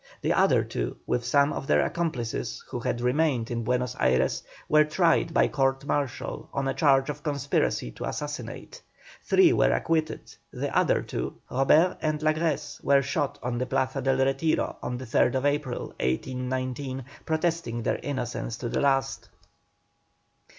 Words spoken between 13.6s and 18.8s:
Plaza del Retiro on the 3rd April, 1819, protesting their innocence to